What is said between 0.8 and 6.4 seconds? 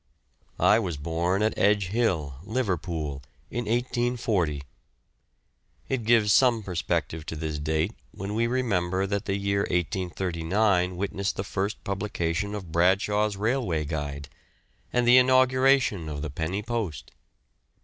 born at Edge Hill, Liverpool, in 1840 it gives